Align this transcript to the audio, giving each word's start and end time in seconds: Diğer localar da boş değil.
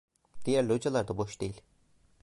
Diğer 0.45 0.63
localar 0.65 1.07
da 1.07 1.17
boş 1.17 1.41
değil. 1.41 1.61